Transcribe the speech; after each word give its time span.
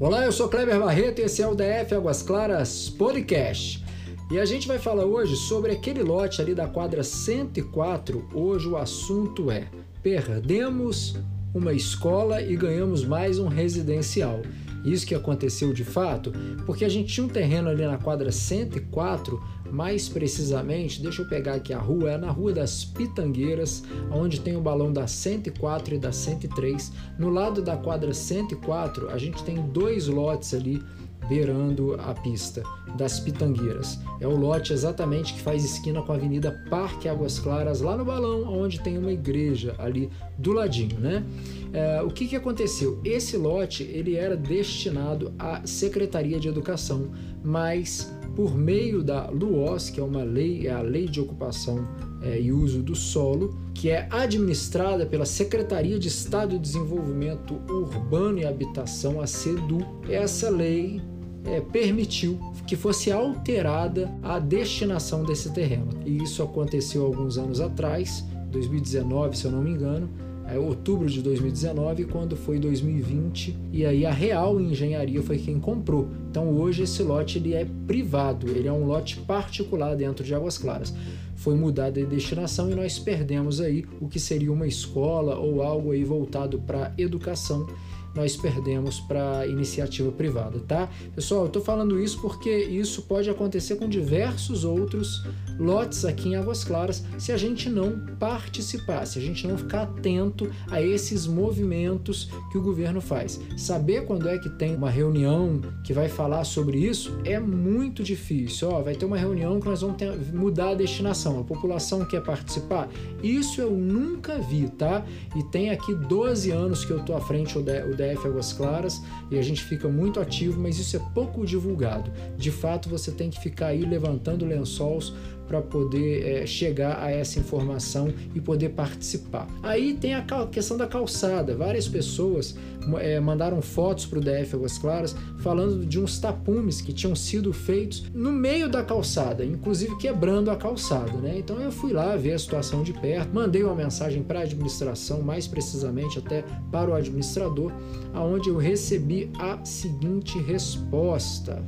Olá, 0.00 0.24
eu 0.24 0.32
sou 0.32 0.48
Kleber 0.48 0.80
Barreto 0.80 1.18
e 1.18 1.24
esse 1.24 1.42
é 1.42 1.46
o 1.46 1.54
DF 1.54 1.94
Águas 1.94 2.22
Claras 2.22 2.88
Podcast. 2.88 3.84
E 4.30 4.38
a 4.38 4.46
gente 4.46 4.66
vai 4.66 4.78
falar 4.78 5.04
hoje 5.04 5.36
sobre 5.36 5.72
aquele 5.72 6.02
lote 6.02 6.40
ali 6.40 6.54
da 6.54 6.66
quadra 6.66 7.04
104. 7.04 8.26
Hoje 8.32 8.66
o 8.66 8.78
assunto 8.78 9.50
é: 9.50 9.68
perdemos 10.02 11.18
uma 11.52 11.74
escola 11.74 12.40
e 12.40 12.56
ganhamos 12.56 13.04
mais 13.04 13.38
um 13.38 13.46
residencial. 13.46 14.40
Isso 14.86 15.06
que 15.06 15.14
aconteceu 15.14 15.70
de 15.74 15.84
fato, 15.84 16.32
porque 16.64 16.86
a 16.86 16.88
gente 16.88 17.12
tinha 17.12 17.26
um 17.26 17.28
terreno 17.28 17.68
ali 17.68 17.84
na 17.84 17.98
quadra 17.98 18.32
104, 18.32 19.38
mais 19.70 20.08
precisamente, 20.08 21.02
deixa 21.02 21.22
eu 21.22 21.28
pegar 21.28 21.54
aqui 21.54 21.72
a 21.72 21.78
rua, 21.78 22.12
é 22.12 22.18
na 22.18 22.30
Rua 22.30 22.52
das 22.52 22.84
Pitangueiras, 22.84 23.82
onde 24.10 24.40
tem 24.40 24.56
o 24.56 24.60
balão 24.60 24.92
da 24.92 25.06
104 25.06 25.94
e 25.94 25.98
da 25.98 26.12
103. 26.12 26.92
No 27.18 27.30
lado 27.30 27.62
da 27.62 27.76
quadra 27.76 28.12
104, 28.12 29.10
a 29.10 29.18
gente 29.18 29.42
tem 29.44 29.56
dois 29.68 30.06
lotes 30.06 30.54
ali 30.54 30.82
beirando 31.28 31.94
a 31.94 32.12
pista 32.12 32.62
das 32.96 33.20
Pitangueiras. 33.20 34.00
É 34.20 34.26
o 34.26 34.36
lote 34.36 34.72
exatamente 34.72 35.34
que 35.34 35.40
faz 35.40 35.64
esquina 35.64 36.02
com 36.02 36.10
a 36.10 36.16
Avenida 36.16 36.50
Parque 36.68 37.08
Águas 37.08 37.38
Claras, 37.38 37.80
lá 37.80 37.96
no 37.96 38.04
balão, 38.04 38.42
onde 38.52 38.80
tem 38.80 38.98
uma 38.98 39.12
igreja 39.12 39.76
ali 39.78 40.10
do 40.36 40.52
ladinho, 40.52 40.98
né? 40.98 41.24
É, 41.72 42.02
o 42.02 42.08
que, 42.08 42.26
que 42.26 42.34
aconteceu? 42.34 43.00
Esse 43.04 43.36
lote 43.36 43.84
ele 43.84 44.16
era 44.16 44.36
destinado 44.36 45.32
à 45.38 45.64
Secretaria 45.64 46.40
de 46.40 46.48
Educação, 46.48 47.10
mas 47.44 48.12
por 48.34 48.56
meio 48.56 49.02
da 49.02 49.28
LUOS, 49.30 49.90
que 49.90 50.00
é 50.00 50.02
uma 50.02 50.22
lei, 50.22 50.66
é 50.66 50.72
a 50.72 50.82
Lei 50.82 51.06
de 51.06 51.20
Ocupação 51.20 51.86
é, 52.22 52.40
e 52.40 52.52
Uso 52.52 52.82
do 52.82 52.94
Solo, 52.94 53.54
que 53.74 53.90
é 53.90 54.08
administrada 54.10 55.06
pela 55.06 55.24
Secretaria 55.24 55.98
de 55.98 56.08
Estado 56.08 56.52
de 56.52 56.58
Desenvolvimento 56.58 57.60
Urbano 57.68 58.38
e 58.38 58.46
Habitação, 58.46 59.20
a 59.20 59.26
SEDU. 59.26 59.78
Essa 60.08 60.50
lei 60.50 61.00
é, 61.44 61.60
permitiu 61.60 62.38
que 62.66 62.76
fosse 62.76 63.10
alterada 63.10 64.12
a 64.22 64.38
destinação 64.38 65.24
desse 65.24 65.52
terreno. 65.52 65.88
E 66.04 66.22
isso 66.22 66.42
aconteceu 66.42 67.04
alguns 67.04 67.38
anos 67.38 67.60
atrás, 67.60 68.24
2019, 68.50 69.36
se 69.36 69.44
eu 69.46 69.50
não 69.50 69.62
me 69.62 69.70
engano, 69.70 70.08
é, 70.50 70.58
outubro 70.58 71.08
de 71.08 71.22
2019, 71.22 72.04
quando 72.04 72.36
foi 72.36 72.58
2020, 72.58 73.56
e 73.72 73.84
aí 73.84 74.04
a 74.04 74.10
Real 74.10 74.60
Engenharia 74.60 75.22
foi 75.22 75.38
quem 75.38 75.58
comprou. 75.58 76.08
Então 76.30 76.48
hoje 76.50 76.82
esse 76.82 77.02
lote 77.02 77.38
ele 77.38 77.54
é 77.54 77.66
privado, 77.86 78.48
ele 78.48 78.68
é 78.68 78.72
um 78.72 78.84
lote 78.84 79.16
particular 79.18 79.94
dentro 79.96 80.24
de 80.24 80.34
Águas 80.34 80.58
Claras. 80.58 80.94
Foi 81.36 81.54
mudada 81.54 82.00
a 82.00 82.04
destinação 82.04 82.70
e 82.70 82.74
nós 82.74 82.98
perdemos 82.98 83.60
aí 83.60 83.84
o 84.00 84.08
que 84.08 84.20
seria 84.20 84.52
uma 84.52 84.66
escola 84.66 85.38
ou 85.38 85.62
algo 85.62 85.92
aí 85.92 86.04
voltado 86.04 86.58
para 86.58 86.92
educação 86.98 87.66
nós 88.14 88.36
perdemos 88.36 89.00
para 89.00 89.46
iniciativa 89.46 90.10
privada, 90.10 90.60
tá? 90.60 90.88
Pessoal, 91.14 91.42
eu 91.42 91.46
estou 91.46 91.62
falando 91.62 92.00
isso 92.00 92.20
porque 92.20 92.50
isso 92.50 93.02
pode 93.02 93.30
acontecer 93.30 93.76
com 93.76 93.88
diversos 93.88 94.64
outros 94.64 95.22
lotes 95.58 96.04
aqui 96.04 96.30
em 96.30 96.36
Águas 96.36 96.64
Claras 96.64 97.04
se 97.18 97.32
a 97.32 97.36
gente 97.36 97.68
não 97.68 98.00
participar, 98.18 99.06
se 99.06 99.18
a 99.18 99.22
gente 99.22 99.46
não 99.46 99.56
ficar 99.56 99.82
atento 99.82 100.50
a 100.70 100.82
esses 100.82 101.26
movimentos 101.26 102.30
que 102.50 102.58
o 102.58 102.62
governo 102.62 103.00
faz. 103.00 103.40
Saber 103.56 104.06
quando 104.06 104.28
é 104.28 104.38
que 104.38 104.48
tem 104.48 104.74
uma 104.74 104.90
reunião 104.90 105.60
que 105.84 105.92
vai 105.92 106.08
falar 106.08 106.44
sobre 106.44 106.78
isso 106.78 107.18
é 107.24 107.38
muito 107.38 108.02
difícil. 108.02 108.70
Ó, 108.70 108.82
vai 108.82 108.94
ter 108.94 109.04
uma 109.04 109.16
reunião 109.16 109.60
que 109.60 109.68
nós 109.68 109.82
vamos 109.82 109.96
ter, 109.96 110.10
mudar 110.32 110.70
a 110.70 110.74
destinação, 110.74 111.40
a 111.40 111.44
população 111.44 112.04
quer 112.04 112.22
participar. 112.22 112.88
Isso 113.22 113.60
eu 113.60 113.70
nunca 113.70 114.38
vi, 114.38 114.68
tá? 114.68 115.04
E 115.36 115.42
tem 115.44 115.70
aqui 115.70 115.94
12 115.94 116.50
anos 116.50 116.84
que 116.84 116.90
eu 116.90 117.00
tô 117.00 117.14
à 117.14 117.20
frente 117.20 117.54
do 117.54 117.60
DF 118.00 118.26
Águas 118.26 118.52
Claras 118.52 119.02
e 119.30 119.38
a 119.38 119.42
gente 119.42 119.62
fica 119.62 119.88
muito 119.88 120.18
ativo, 120.18 120.60
mas 120.60 120.78
isso 120.78 120.96
é 120.96 121.00
pouco 121.12 121.44
divulgado. 121.44 122.10
De 122.36 122.50
fato, 122.50 122.88
você 122.88 123.12
tem 123.12 123.28
que 123.28 123.40
ficar 123.40 123.68
aí 123.68 123.84
levantando 123.84 124.46
lençóis 124.46 125.12
para 125.50 125.60
poder 125.60 126.24
é, 126.24 126.46
chegar 126.46 127.02
a 127.02 127.10
essa 127.10 127.40
informação 127.40 128.14
e 128.32 128.40
poder 128.40 128.68
participar. 128.68 129.48
Aí 129.64 129.94
tem 129.94 130.14
a 130.14 130.24
questão 130.46 130.76
da 130.76 130.86
calçada. 130.86 131.56
Várias 131.56 131.88
pessoas 131.88 132.54
é, 133.00 133.18
mandaram 133.18 133.60
fotos 133.60 134.06
para 134.06 134.20
o 134.20 134.22
DF 134.22 134.54
Águas 134.54 134.78
Claras 134.78 135.16
falando 135.40 135.84
de 135.84 135.98
uns 135.98 136.20
tapumes 136.20 136.80
que 136.80 136.92
tinham 136.92 137.16
sido 137.16 137.52
feitos 137.52 138.04
no 138.14 138.30
meio 138.30 138.68
da 138.68 138.84
calçada, 138.84 139.44
inclusive 139.44 139.98
quebrando 139.98 140.52
a 140.52 140.56
calçada. 140.56 141.18
Né? 141.18 141.38
Então 141.38 141.60
eu 141.60 141.72
fui 141.72 141.92
lá 141.92 142.14
ver 142.14 142.34
a 142.34 142.38
situação 142.38 142.84
de 142.84 142.92
perto, 142.92 143.34
mandei 143.34 143.64
uma 143.64 143.74
mensagem 143.74 144.22
para 144.22 144.38
a 144.38 144.42
administração, 144.42 145.20
mais 145.20 145.48
precisamente 145.48 146.16
até 146.16 146.44
para 146.70 146.92
o 146.92 146.94
administrador, 146.94 147.72
aonde 148.14 148.48
eu 148.48 148.56
recebi 148.56 149.32
a 149.36 149.64
seguinte 149.64 150.38
resposta. 150.38 151.60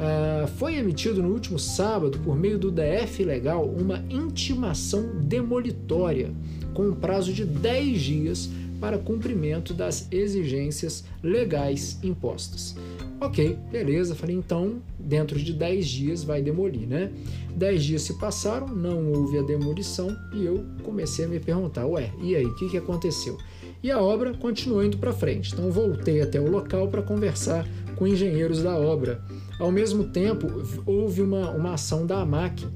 Uh, 0.00 0.46
foi 0.56 0.76
emitido 0.76 1.22
no 1.22 1.28
último 1.28 1.58
sábado, 1.58 2.18
por 2.20 2.34
meio 2.34 2.58
do 2.58 2.70
DF 2.70 3.22
Legal, 3.22 3.66
uma 3.66 4.02
intimação 4.08 5.20
demolitória 5.20 6.32
com 6.72 6.88
um 6.88 6.94
prazo 6.94 7.34
de 7.34 7.44
10 7.44 8.00
dias 8.00 8.50
para 8.80 8.96
cumprimento 8.96 9.74
das 9.74 10.08
exigências 10.10 11.04
legais 11.22 11.98
impostas. 12.02 12.74
Ok, 13.20 13.58
beleza, 13.70 14.14
falei 14.14 14.34
então, 14.34 14.80
dentro 14.98 15.38
de 15.38 15.52
10 15.52 15.86
dias 15.86 16.24
vai 16.24 16.40
demolir, 16.40 16.88
né? 16.88 17.12
10 17.54 17.84
dias 17.84 18.02
se 18.02 18.18
passaram, 18.18 18.68
não 18.68 19.12
houve 19.12 19.38
a 19.38 19.42
demolição 19.42 20.16
e 20.32 20.46
eu 20.46 20.64
comecei 20.82 21.26
a 21.26 21.28
me 21.28 21.38
perguntar, 21.38 21.86
ué, 21.86 22.10
e 22.22 22.34
aí, 22.34 22.46
o 22.46 22.54
que, 22.54 22.70
que 22.70 22.78
aconteceu? 22.78 23.36
E 23.82 23.90
a 23.90 24.00
obra 24.00 24.32
continuou 24.32 24.82
indo 24.82 24.96
para 24.96 25.12
frente, 25.12 25.52
então 25.52 25.70
voltei 25.70 26.22
até 26.22 26.40
o 26.40 26.50
local 26.50 26.88
para 26.88 27.02
conversar 27.02 27.68
com 27.96 28.06
engenheiros 28.06 28.62
da 28.62 28.74
obra 28.78 29.22
ao 29.60 29.70
mesmo 29.70 30.04
tempo, 30.04 30.48
houve 30.86 31.22
uma, 31.22 31.50
uma 31.50 31.74
ação 31.74 32.06
da 32.06 32.22
AMAC, 32.22 32.66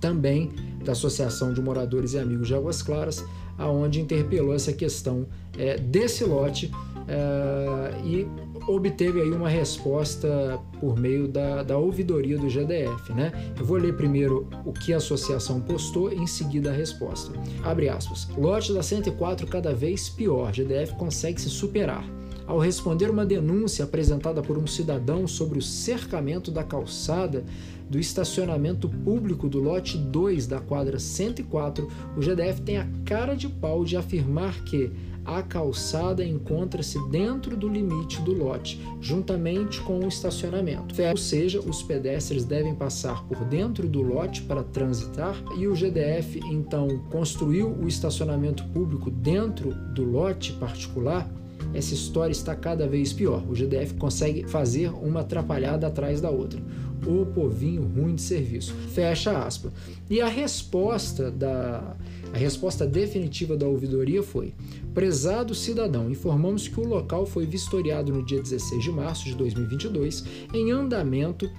também 0.00 0.50
da 0.82 0.92
Associação 0.92 1.52
de 1.52 1.60
Moradores 1.60 2.14
e 2.14 2.18
Amigos 2.18 2.48
de 2.48 2.54
Águas 2.54 2.82
Claras, 2.82 3.24
aonde 3.58 4.00
interpelou 4.00 4.54
essa 4.54 4.72
questão 4.72 5.26
é, 5.56 5.76
desse 5.76 6.24
lote 6.24 6.72
é, 7.06 7.92
e 8.04 8.26
obteve 8.66 9.20
aí 9.20 9.30
uma 9.30 9.48
resposta 9.48 10.58
por 10.80 10.98
meio 10.98 11.28
da, 11.28 11.62
da 11.62 11.76
ouvidoria 11.76 12.38
do 12.38 12.48
GDF, 12.48 13.12
né? 13.12 13.52
Eu 13.58 13.64
vou 13.64 13.76
ler 13.76 13.94
primeiro 13.94 14.48
o 14.64 14.72
que 14.72 14.94
a 14.94 14.96
associação 14.96 15.60
postou 15.60 16.10
em 16.10 16.26
seguida 16.26 16.70
a 16.70 16.72
resposta. 16.72 17.32
Abre 17.62 17.88
aspas. 17.88 18.28
Lote 18.36 18.72
da 18.72 18.82
104 18.82 19.46
cada 19.46 19.74
vez 19.74 20.08
pior. 20.08 20.52
GDF 20.52 20.94
consegue 20.94 21.40
se 21.40 21.50
superar 21.50 22.04
ao 22.46 22.58
responder 22.58 23.10
uma 23.10 23.24
denúncia 23.24 23.84
apresentada 23.84 24.42
por 24.42 24.58
um 24.58 24.66
cidadão 24.66 25.26
sobre 25.26 25.58
o 25.58 25.62
cercamento 25.62 26.50
da 26.50 26.64
calçada 26.64 27.44
do 27.88 27.98
estacionamento 27.98 28.88
público 28.88 29.48
do 29.48 29.60
lote 29.60 29.98
2 29.98 30.46
da 30.46 30.60
quadra 30.60 30.98
104, 30.98 31.88
o 32.16 32.20
GDF 32.20 32.62
tem 32.62 32.78
a 32.78 32.88
cara 33.04 33.34
de 33.34 33.48
pau 33.48 33.84
de 33.84 33.96
afirmar 33.96 34.64
que 34.64 34.90
a 35.24 35.42
calçada 35.42 36.24
encontra-se 36.24 36.98
dentro 37.08 37.56
do 37.56 37.68
limite 37.68 38.20
do 38.22 38.32
lote, 38.32 38.80
juntamente 39.00 39.80
com 39.82 40.00
o 40.00 40.08
estacionamento. 40.08 40.94
Ou 41.10 41.16
seja, 41.16 41.60
os 41.60 41.82
pedestres 41.82 42.44
devem 42.44 42.74
passar 42.74 43.22
por 43.24 43.44
dentro 43.44 43.88
do 43.88 44.02
lote 44.02 44.42
para 44.42 44.64
transitar 44.64 45.36
e 45.56 45.66
o 45.66 45.74
GDF 45.74 46.40
então 46.50 46.88
construiu 47.10 47.68
o 47.68 47.86
estacionamento 47.86 48.64
público 48.68 49.10
dentro 49.10 49.72
do 49.94 50.02
lote 50.02 50.52
particular 50.54 51.30
essa 51.74 51.94
história 51.94 52.32
está 52.32 52.54
cada 52.54 52.86
vez 52.86 53.12
pior. 53.12 53.42
O 53.48 53.54
GDF 53.54 53.94
consegue 53.94 54.44
fazer 54.44 54.90
uma 54.90 55.20
atrapalhada 55.20 55.86
atrás 55.86 56.20
da 56.20 56.30
outra. 56.30 56.60
O 57.06 57.26
povinho 57.26 57.82
ruim 57.82 58.14
de 58.14 58.22
serviço. 58.22 58.74
Fecha 58.94 59.44
aspas. 59.44 59.72
E 60.08 60.20
a 60.20 60.28
resposta 60.28 61.30
da 61.30 61.96
a 62.32 62.38
resposta 62.38 62.86
definitiva 62.86 63.56
da 63.56 63.66
ouvidoria 63.66 64.22
foi: 64.22 64.54
Prezado 64.94 65.54
cidadão, 65.54 66.10
informamos 66.10 66.66
que 66.66 66.80
o 66.80 66.86
local 66.86 67.26
foi 67.26 67.44
vistoriado 67.44 68.12
no 68.12 68.24
dia 68.24 68.40
16 68.40 68.82
de 68.82 68.90
março 68.90 69.24
de 69.24 69.34
2022 69.34 70.24
em 70.54 70.70
andamento 70.70 71.50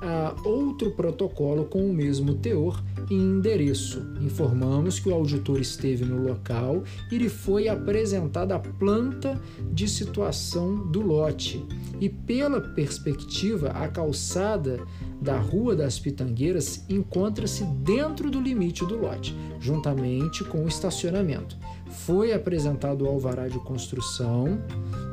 a 0.00 0.34
outro 0.44 0.92
protocolo 0.92 1.64
com 1.64 1.84
o 1.84 1.92
mesmo 1.92 2.34
teor 2.34 2.82
e 3.08 3.14
endereço. 3.14 4.02
Informamos 4.20 4.98
que 4.98 5.08
o 5.08 5.14
auditor 5.14 5.60
esteve 5.60 6.04
no 6.04 6.22
local 6.22 6.82
e 7.10 7.18
lhe 7.18 7.28
foi 7.28 7.68
apresentada 7.68 8.54
a 8.54 8.58
planta 8.58 9.40
de 9.72 9.88
situação 9.88 10.90
do 10.90 11.00
lote. 11.00 11.64
E 12.00 12.08
pela 12.08 12.60
perspectiva, 12.60 13.68
a 13.68 13.88
calçada 13.88 14.80
da 15.20 15.38
Rua 15.38 15.76
das 15.76 15.98
Pitangueiras 15.98 16.84
encontra-se 16.88 17.64
dentro 17.64 18.30
do 18.30 18.40
limite 18.40 18.86
do 18.86 18.96
lote, 18.96 19.36
juntamente 19.60 20.42
com 20.44 20.64
o 20.64 20.68
estacionamento. 20.68 21.58
Foi 21.90 22.32
apresentado 22.32 23.04
o 23.04 23.08
alvará 23.08 23.48
de 23.48 23.58
construção, 23.58 24.62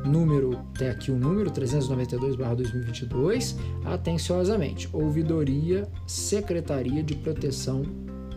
número, 0.05 0.57
tem 0.77 0.89
aqui 0.89 1.11
o 1.11 1.17
número 1.17 1.51
392/2022, 1.51 3.57
atenciosamente. 3.83 4.87
Ouvidoria 4.93 5.89
Secretaria 6.05 7.03
de 7.03 7.15
Proteção 7.15 7.76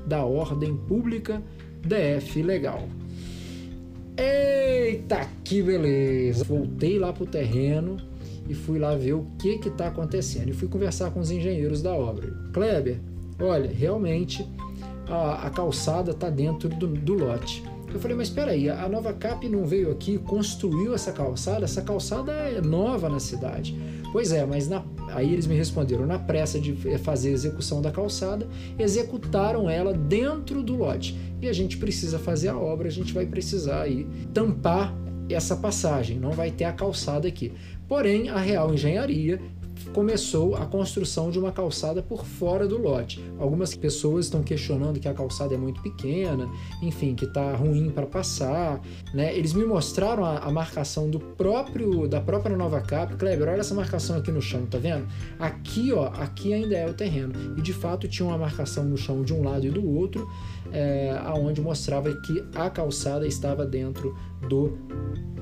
da 0.07 0.25
Ordem 0.25 0.77
Pública, 0.77 1.43
DF 1.83 2.43
Legal. 2.43 2.89
Eita, 4.17 5.27
que 5.45 5.63
beleza! 5.63 6.45
Voltei 6.45 6.99
lá 6.99 7.13
pro 7.13 7.27
terreno 7.27 7.97
e 8.49 8.55
fui 8.55 8.79
lá 8.79 8.95
ver 8.95 9.15
o 9.15 9.27
que 9.39 9.61
está 9.67 9.89
acontecendo. 9.89 10.49
E 10.49 10.53
fui 10.53 10.69
conversar 10.69 11.11
com 11.11 11.21
os 11.21 11.31
engenheiros 11.31 11.81
da 11.81 11.93
obra. 11.93 12.29
Kleber, 12.53 12.99
olha, 13.41 13.71
realmente 13.71 14.47
a, 15.09 15.47
a 15.47 15.51
calçada 15.51 16.11
está 16.11 16.29
dentro 16.29 16.69
do, 16.69 16.87
do 16.87 17.15
lote. 17.15 17.63
Eu 17.93 17.99
falei, 17.99 18.17
mas 18.17 18.29
espera 18.29 18.53
aí, 18.53 18.69
a 18.69 18.89
Nova 18.89 19.13
Cap 19.13 19.49
não 19.49 19.65
veio 19.65 19.91
aqui, 19.91 20.17
construiu 20.19 20.95
essa 20.95 21.11
calçada? 21.13 21.65
Essa 21.65 21.83
calçada 21.83 22.33
é 22.33 22.61
nova 22.61 23.09
na 23.09 23.19
cidade. 23.19 23.77
Pois 24.13 24.33
é, 24.33 24.47
mas 24.47 24.69
na, 24.69 24.85
aí 25.15 25.33
eles 25.33 25.47
me 25.47 25.55
responderam, 25.55 26.07
na 26.07 26.19
pressa 26.19 26.59
de 26.59 26.75
fazer 26.99 27.31
a 27.31 27.33
execução 27.33 27.81
da 27.83 27.91
calçada, 27.91 28.49
executaram 28.79 29.69
ela 29.69 29.93
dentro 29.93 30.63
do 30.63 30.77
lote. 30.77 31.17
E 31.41 31.49
a 31.49 31.53
gente 31.53 31.77
precisa 31.77 32.19
fazer 32.19 32.49
a 32.49 32.59
obra, 32.59 32.89
a 32.89 32.93
gente 32.93 33.13
vai 33.13 33.27
precisar 33.27 33.83
aí 33.83 34.07
tampar 34.33 34.95
essa 35.29 35.57
passagem, 35.57 36.19
não 36.19 36.33
vai 36.33 36.51
ter 36.51 36.65
a 36.65 36.73
calçada 36.73 37.29
aqui. 37.29 37.53
Porém, 37.89 38.29
a 38.29 38.39
Real 38.39 38.73
Engenharia 38.73 39.41
começou 39.93 40.57
a 40.57 40.67
construção 40.67 41.31
de 41.31 41.39
uma 41.39 41.53
calçada 41.53 42.03
por 42.03 42.25
fora 42.25 42.67
do 42.67 42.79
lote. 42.79 43.23
Algumas 43.39 43.75
pessoas 43.75 44.27
estão 44.27 44.43
questionando 44.43 45.01
que 45.01 45.09
a 45.09 45.15
calçada 45.15 45.55
é 45.55 45.59
muito 45.59 45.81
pequena, 45.83 46.49
enfim, 46.83 47.15
que 47.15 47.25
está 47.25 47.55
ruim 47.55 47.91
para 47.91 48.07
passar. 48.07 48.81
Né? 49.15 49.37
Eles 49.37 49.53
me 49.53 49.65
mostraram 49.65 50.25
a, 50.25 50.39
a, 50.39 50.51
marcação 50.51 51.11
do 51.11 51.19
próprio 51.19 52.07
da 52.07 52.21
própria 52.21 52.57
Nova 52.57 52.81
Cap. 52.81 53.15
Kleber, 53.17 53.49
olha 53.49 53.61
essa 53.61 53.75
marcação 53.75 54.17
aqui 54.17 54.31
no 54.31 54.41
chão, 54.41 54.67
tá 54.67 54.79
vendo? 54.79 55.07
Aqui, 55.39 55.93
ó, 55.93 56.07
aqui 56.07 56.53
ainda 56.53 56.77
é 56.77 56.89
o 56.89 56.95
terreno. 56.95 57.33
E 57.57 57.63
de 57.63 57.73
fato 57.73 58.09
tinha 58.09 58.27
uma 58.27 58.39
marcação 58.39 58.85
no 58.85 58.97
chão 58.97 59.23
de 59.23 59.33
um 59.33 59.43
lado 59.43 59.67
e 59.67 59.71
do 59.71 59.87
outro, 59.97 60.29
é, 60.73 61.19
aonde 61.25 61.61
mostrava 61.61 62.13
que 62.23 62.45
a 62.55 62.71
calçada 62.71 63.27
estava 63.27 63.67
dentro 63.67 64.17
do 64.49 64.79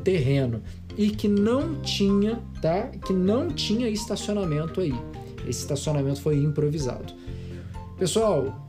terreno 0.02 0.62
e 0.98 1.10
que 1.10 1.28
não 1.28 1.80
tinha, 1.80 2.42
tá? 2.60 2.88
Que 2.88 3.12
não 3.12 3.48
tinha 3.48 3.88
estacionamento 3.88 4.80
aí. 4.80 4.92
Esse 5.46 5.60
estacionamento 5.60 6.20
foi 6.20 6.36
improvisado. 6.42 7.14
Pessoal, 7.96 8.66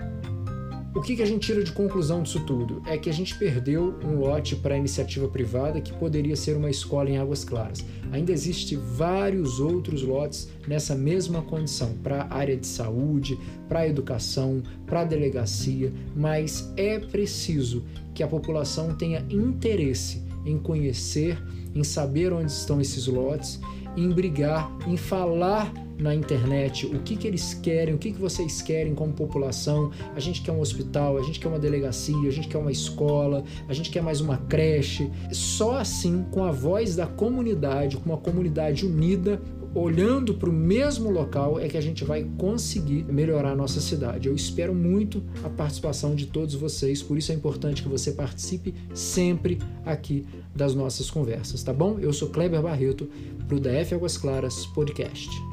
o 0.95 1.01
que, 1.01 1.15
que 1.15 1.23
a 1.23 1.25
gente 1.25 1.47
tira 1.47 1.63
de 1.63 1.71
conclusão 1.71 2.21
disso 2.21 2.39
tudo? 2.45 2.83
É 2.85 2.97
que 2.97 3.09
a 3.09 3.13
gente 3.13 3.35
perdeu 3.35 3.95
um 4.03 4.19
lote 4.19 4.55
para 4.55 4.77
iniciativa 4.77 5.27
privada 5.27 5.81
que 5.81 5.91
poderia 5.93 6.35
ser 6.35 6.55
uma 6.55 6.69
escola 6.69 7.09
em 7.09 7.17
Águas 7.17 7.43
Claras. 7.43 7.83
Ainda 8.11 8.31
existe 8.31 8.75
vários 8.75 9.59
outros 9.59 10.03
lotes 10.03 10.49
nessa 10.67 10.93
mesma 10.93 11.41
condição 11.41 11.93
para 12.03 12.27
área 12.29 12.55
de 12.55 12.67
saúde, 12.67 13.39
para 13.67 13.87
educação, 13.87 14.61
para 14.85 15.03
delegacia, 15.03 15.91
mas 16.15 16.71
é 16.77 16.99
preciso 16.99 17.83
que 18.13 18.21
a 18.21 18.27
população 18.27 18.95
tenha 18.95 19.25
interesse 19.29 20.28
em 20.45 20.57
conhecer, 20.57 21.41
em 21.73 21.83
saber 21.83 22.33
onde 22.33 22.51
estão 22.51 22.79
esses 22.81 23.07
lotes, 23.07 23.59
em 23.95 24.09
brigar, 24.09 24.71
em 24.87 24.97
falar 24.97 25.71
na 25.99 26.15
internet 26.15 26.85
o 26.85 26.99
que, 26.99 27.17
que 27.17 27.27
eles 27.27 27.53
querem, 27.53 27.93
o 27.93 27.97
que, 27.97 28.13
que 28.13 28.19
vocês 28.19 28.61
querem 28.61 28.95
como 28.95 29.13
população. 29.13 29.91
A 30.15 30.19
gente 30.19 30.41
quer 30.41 30.51
um 30.51 30.61
hospital, 30.61 31.17
a 31.17 31.23
gente 31.23 31.39
quer 31.39 31.49
uma 31.49 31.59
delegacia, 31.59 32.27
a 32.27 32.31
gente 32.31 32.47
quer 32.47 32.57
uma 32.57 32.71
escola, 32.71 33.43
a 33.67 33.73
gente 33.73 33.91
quer 33.91 34.01
mais 34.01 34.21
uma 34.21 34.37
creche. 34.37 35.11
Só 35.31 35.77
assim, 35.77 36.23
com 36.31 36.43
a 36.43 36.51
voz 36.51 36.95
da 36.95 37.05
comunidade, 37.05 37.97
com 37.97 38.09
uma 38.09 38.17
comunidade 38.17 38.85
unida, 38.85 39.41
olhando 39.73 40.33
para 40.33 40.49
o 40.49 40.53
mesmo 40.53 41.09
local 41.09 41.59
é 41.59 41.67
que 41.67 41.77
a 41.77 41.81
gente 41.81 42.03
vai 42.03 42.25
conseguir 42.37 43.03
melhorar 43.05 43.51
a 43.51 43.55
nossa 43.55 43.79
cidade. 43.79 44.27
Eu 44.27 44.35
espero 44.35 44.73
muito 44.73 45.23
a 45.43 45.49
participação 45.49 46.15
de 46.15 46.25
todos 46.25 46.55
vocês, 46.55 47.01
por 47.03 47.17
isso 47.17 47.31
é 47.31 47.35
importante 47.35 47.83
que 47.83 47.89
você 47.89 48.11
participe 48.11 48.73
sempre 48.93 49.59
aqui 49.85 50.25
das 50.55 50.73
nossas 50.73 51.09
conversas, 51.09 51.63
tá 51.63 51.73
bom? 51.73 51.97
Eu 51.99 52.13
sou 52.13 52.29
Kleber 52.29 52.61
Barreto 52.61 53.09
para 53.47 53.55
o 53.55 53.59
DF 53.59 53.95
Águas 53.95 54.17
Claras 54.17 54.65
Podcast. 54.67 55.48